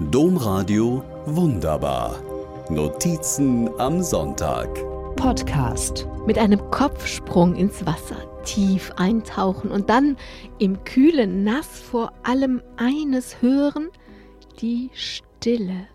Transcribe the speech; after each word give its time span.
Domradio 0.00 1.02
Wunderbar. 1.26 2.22
Notizen 2.70 3.68
am 3.80 4.00
Sonntag. 4.00 4.68
Podcast. 5.16 6.06
Mit 6.24 6.38
einem 6.38 6.70
Kopfsprung 6.70 7.56
ins 7.56 7.84
Wasser, 7.84 8.14
tief 8.44 8.92
eintauchen 8.94 9.72
und 9.72 9.90
dann 9.90 10.16
im 10.60 10.84
kühlen 10.84 11.42
Nass 11.42 11.80
vor 11.80 12.12
allem 12.22 12.62
eines 12.76 13.42
hören, 13.42 13.88
die 14.60 14.90
Stille. 14.94 15.88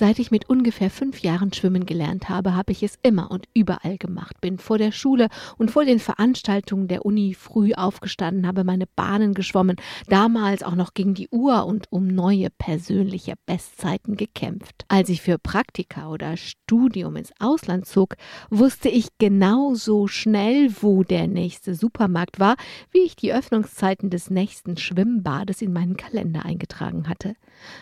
Seit 0.00 0.18
ich 0.18 0.30
mit 0.30 0.48
ungefähr 0.48 0.88
fünf 0.88 1.20
Jahren 1.20 1.52
schwimmen 1.52 1.84
gelernt 1.84 2.30
habe, 2.30 2.56
habe 2.56 2.72
ich 2.72 2.82
es 2.82 2.98
immer 3.02 3.30
und 3.30 3.46
überall 3.52 3.98
gemacht. 3.98 4.40
Bin 4.40 4.56
vor 4.56 4.78
der 4.78 4.92
Schule 4.92 5.28
und 5.58 5.70
vor 5.70 5.84
den 5.84 5.98
Veranstaltungen 5.98 6.88
der 6.88 7.04
Uni 7.04 7.34
früh 7.34 7.74
aufgestanden, 7.74 8.46
habe 8.46 8.64
meine 8.64 8.86
Bahnen 8.86 9.34
geschwommen, 9.34 9.76
damals 10.08 10.62
auch 10.62 10.74
noch 10.74 10.94
gegen 10.94 11.12
die 11.12 11.28
Uhr 11.28 11.66
und 11.66 11.92
um 11.92 12.06
neue 12.06 12.48
persönliche 12.48 13.34
Bestzeiten 13.44 14.16
gekämpft. 14.16 14.86
Als 14.88 15.10
ich 15.10 15.20
für 15.20 15.36
Praktika 15.36 16.08
oder 16.08 16.38
Studium 16.38 17.16
ins 17.16 17.34
Ausland 17.38 17.84
zog, 17.84 18.16
wusste 18.48 18.88
ich 18.88 19.08
genauso 19.18 20.06
schnell, 20.06 20.70
wo 20.80 21.02
der 21.02 21.26
nächste 21.26 21.74
Supermarkt 21.74 22.40
war, 22.40 22.56
wie 22.90 23.00
ich 23.00 23.16
die 23.16 23.34
Öffnungszeiten 23.34 24.08
des 24.08 24.30
nächsten 24.30 24.78
Schwimmbades 24.78 25.60
in 25.60 25.74
meinen 25.74 25.98
Kalender 25.98 26.46
eingetragen 26.46 27.06
hatte. 27.06 27.34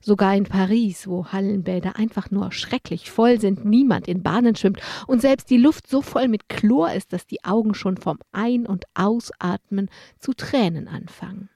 Sogar 0.00 0.34
in 0.34 0.42
Paris, 0.42 1.06
wo 1.06 1.26
Hallenbäder 1.26 1.99
einfach 2.00 2.30
nur 2.30 2.50
schrecklich 2.50 3.10
voll 3.10 3.38
sind, 3.38 3.64
niemand 3.64 4.08
in 4.08 4.22
Bahnen 4.22 4.56
schwimmt 4.56 4.80
und 5.06 5.20
selbst 5.20 5.50
die 5.50 5.58
Luft 5.58 5.86
so 5.86 6.00
voll 6.00 6.28
mit 6.28 6.48
Chlor 6.48 6.92
ist, 6.92 7.12
dass 7.12 7.26
die 7.26 7.44
Augen 7.44 7.74
schon 7.74 7.98
vom 7.98 8.18
Ein- 8.32 8.66
und 8.66 8.86
Ausatmen 8.94 9.90
zu 10.18 10.32
Tränen 10.32 10.88
anfangen. 10.88 11.50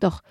Doch 0.00 0.22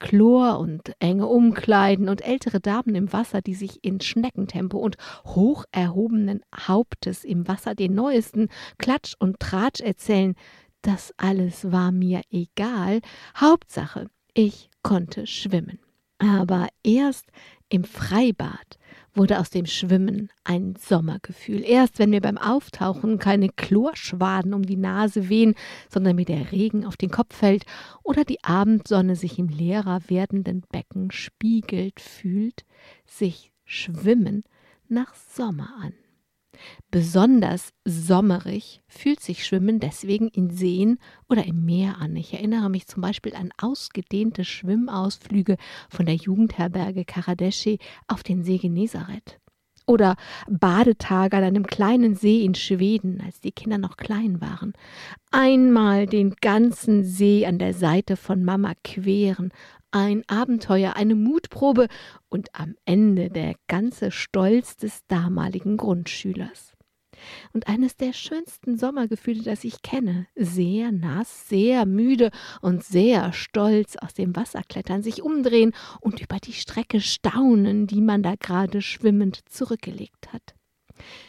Chlor 0.00 0.58
und 0.58 0.92
enge 0.98 1.26
Umkleiden 1.26 2.08
und 2.08 2.26
ältere 2.26 2.60
Damen 2.60 2.94
im 2.96 3.12
Wasser, 3.12 3.40
die 3.40 3.54
sich 3.54 3.84
in 3.84 4.00
Schneckentempo 4.00 4.76
und 4.76 4.96
hoch 5.24 5.64
erhobenen 5.70 6.42
Hauptes 6.54 7.24
im 7.24 7.46
Wasser 7.46 7.74
den 7.74 7.94
neuesten 7.94 8.48
Klatsch 8.78 9.14
und 9.18 9.38
Tratsch 9.38 9.80
erzählen, 9.80 10.34
das 10.82 11.14
alles 11.16 11.70
war 11.72 11.92
mir 11.92 12.22
egal. 12.30 13.00
Hauptsache, 13.36 14.08
ich 14.34 14.68
konnte 14.82 15.26
schwimmen. 15.26 15.78
Aber 16.18 16.68
erst 16.82 17.26
im 17.68 17.84
Freibad 17.84 18.78
wurde 19.14 19.38
aus 19.38 19.50
dem 19.50 19.66
Schwimmen 19.66 20.30
ein 20.44 20.74
Sommergefühl. 20.76 21.62
Erst 21.64 21.98
wenn 21.98 22.10
mir 22.10 22.20
beim 22.20 22.38
Auftauchen 22.38 23.18
keine 23.18 23.48
Chlorschwaden 23.48 24.54
um 24.54 24.62
die 24.62 24.76
Nase 24.76 25.28
wehen, 25.28 25.54
sondern 25.88 26.16
mir 26.16 26.24
der 26.24 26.52
Regen 26.52 26.84
auf 26.84 26.96
den 26.96 27.10
Kopf 27.10 27.34
fällt 27.34 27.64
oder 28.02 28.24
die 28.24 28.42
Abendsonne 28.42 29.16
sich 29.16 29.38
im 29.38 29.48
leerer 29.48 30.00
werdenden 30.08 30.62
Becken 30.70 31.10
spiegelt, 31.10 32.00
fühlt 32.00 32.64
sich 33.06 33.52
Schwimmen 33.64 34.42
nach 34.88 35.14
Sommer 35.14 35.70
an. 35.80 35.94
Besonders 36.90 37.72
sommerig 37.84 38.80
fühlt 38.86 39.20
sich 39.20 39.44
Schwimmen 39.44 39.80
deswegen 39.80 40.28
in 40.28 40.50
Seen 40.50 40.98
oder 41.28 41.44
im 41.44 41.64
Meer 41.64 41.98
an. 41.98 42.16
Ich 42.16 42.32
erinnere 42.34 42.70
mich 42.70 42.86
zum 42.86 43.02
Beispiel 43.02 43.34
an 43.34 43.50
ausgedehnte 43.60 44.44
Schwimmausflüge 44.44 45.56
von 45.90 46.06
der 46.06 46.14
Jugendherberge 46.14 47.04
Karadeschi 47.04 47.78
auf 48.06 48.22
den 48.22 48.44
See 48.44 48.58
Genezareth. 48.58 49.40
Oder 49.86 50.16
Badetage 50.48 51.36
an 51.36 51.44
einem 51.44 51.66
kleinen 51.66 52.14
See 52.14 52.44
in 52.44 52.54
Schweden, 52.54 53.22
als 53.24 53.40
die 53.40 53.52
Kinder 53.52 53.78
noch 53.78 53.96
klein 53.96 54.40
waren. 54.40 54.72
Einmal 55.30 56.06
den 56.06 56.34
ganzen 56.40 57.04
See 57.04 57.44
an 57.46 57.58
der 57.58 57.74
Seite 57.74 58.16
von 58.16 58.44
Mama 58.44 58.72
queren, 58.82 59.52
ein 59.90 60.22
Abenteuer, 60.26 60.96
eine 60.96 61.14
Mutprobe 61.14 61.88
und 62.28 62.48
am 62.52 62.74
Ende 62.84 63.30
der 63.30 63.54
ganze 63.68 64.10
Stolz 64.10 64.76
des 64.76 65.06
damaligen 65.06 65.76
Grundschülers. 65.76 66.73
Und 67.52 67.68
eines 67.68 67.96
der 67.96 68.12
schönsten 68.12 68.78
Sommergefühle, 68.78 69.42
das 69.42 69.64
ich 69.64 69.82
kenne, 69.82 70.26
sehr 70.34 70.92
nass, 70.92 71.48
sehr 71.48 71.86
müde 71.86 72.30
und 72.60 72.84
sehr 72.84 73.32
stolz 73.32 73.96
aus 73.96 74.14
dem 74.14 74.36
Wasser 74.36 74.62
klettern, 74.68 75.02
sich 75.02 75.22
umdrehen 75.22 75.72
und 76.00 76.20
über 76.20 76.38
die 76.38 76.52
Strecke 76.52 77.00
staunen, 77.00 77.86
die 77.86 78.00
man 78.00 78.22
da 78.22 78.34
gerade 78.36 78.82
schwimmend 78.82 79.40
zurückgelegt 79.48 80.32
hat. 80.32 80.54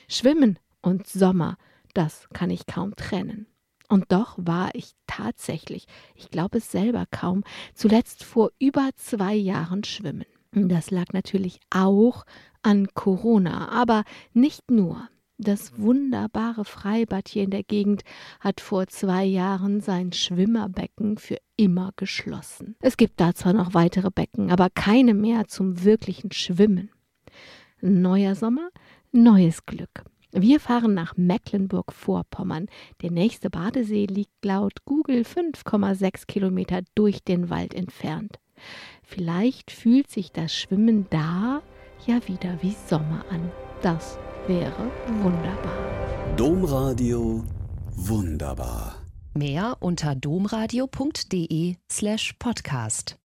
Schwimmen 0.08 0.60
und 0.82 1.08
Sommer, 1.08 1.58
das 1.94 2.28
kann 2.34 2.50
ich 2.50 2.66
kaum 2.68 2.96
trennen. 2.96 3.48
Und 3.88 4.12
doch 4.12 4.36
war 4.38 4.70
ich 4.74 4.94
tatsächlich, 5.08 5.86
ich 6.16 6.30
glaube 6.30 6.58
es 6.58 6.72
selber 6.72 7.06
kaum, 7.12 7.44
zuletzt 7.74 8.24
vor 8.24 8.52
über 8.60 8.90
zwei 8.96 9.36
Jahren 9.36 9.84
schwimmen. 9.84 10.26
Das 10.52 10.90
lag 10.90 11.08
natürlich 11.14 11.60
auch 11.70 12.26
an 12.62 12.88
Corona, 12.94 13.70
aber 13.70 14.04
nicht 14.34 14.72
nur. 14.72 15.10
Das 15.38 15.78
wunderbare 15.78 16.64
Freibad 16.64 17.28
hier 17.28 17.44
in 17.44 17.50
der 17.50 17.64
Gegend 17.64 18.04
hat 18.40 18.62
vor 18.62 18.88
zwei 18.88 19.26
Jahren 19.26 19.82
sein 19.82 20.14
Schwimmerbecken 20.14 21.18
für 21.18 21.38
immer 21.58 21.92
geschlossen. 21.98 22.76
Es 22.80 22.96
gibt 22.96 23.20
da 23.20 23.36
zwar 23.36 23.52
noch 23.52 23.74
weitere 23.74 24.12
Becken, 24.12 24.50
aber 24.50 24.70
keine 24.70 25.14
mehr 25.14 25.48
zum 25.48 25.84
wirklichen 25.84 26.32
Schwimmen. 26.32 26.90
Neuer 27.82 28.36
Sommer, 28.36 28.70
neues 29.12 29.66
Glück. 29.66 30.06
Wir 30.32 30.60
fahren 30.60 30.94
nach 30.94 31.16
Mecklenburg-Vorpommern. 31.18 32.68
Der 33.02 33.12
nächste 33.12 33.50
Badesee 33.50 34.06
liegt 34.06 34.44
laut 34.44 34.86
Google 34.86 35.22
5,6 35.22 36.28
Kilometer 36.28 36.82
durch 36.94 37.24
den 37.24 37.50
Wald 37.50 37.74
entfernt. 37.74 38.40
Vielleicht 39.04 39.72
fühlt 39.72 40.10
sich 40.10 40.32
das 40.32 40.54
Schwimmen 40.54 41.08
da 41.10 41.62
ja 42.08 42.26
wieder 42.28 42.58
wie 42.62 42.76
Sommer 42.88 43.26
an. 43.30 43.52
Das 43.82 44.18
wäre 44.48 44.92
wunderbar. 45.22 45.74
Domradio 46.38 47.44
wunderbar. 47.96 48.96
Mehr 49.34 49.78
unter 49.80 50.16
domradio.de 50.16 51.76
slash 51.92 52.34
podcast. 52.40 53.18